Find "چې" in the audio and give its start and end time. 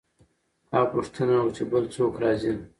1.55-1.63